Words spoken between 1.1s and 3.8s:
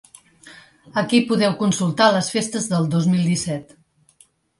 podeu consultar les festes del dos mil disset.